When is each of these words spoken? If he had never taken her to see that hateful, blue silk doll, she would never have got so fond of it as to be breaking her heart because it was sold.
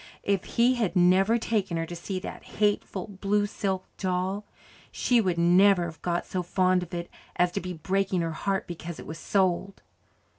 If 0.23 0.45
he 0.45 0.73
had 0.73 0.95
never 0.95 1.37
taken 1.37 1.77
her 1.77 1.85
to 1.85 1.95
see 1.95 2.19
that 2.21 2.43
hateful, 2.57 3.05
blue 3.05 3.45
silk 3.45 3.85
doll, 3.99 4.45
she 4.91 5.21
would 5.21 5.37
never 5.37 5.85
have 5.85 6.01
got 6.01 6.25
so 6.25 6.41
fond 6.41 6.81
of 6.81 6.91
it 6.95 7.07
as 7.35 7.51
to 7.51 7.61
be 7.61 7.73
breaking 7.73 8.21
her 8.21 8.31
heart 8.31 8.65
because 8.65 8.99
it 8.99 9.05
was 9.05 9.19
sold. 9.19 9.83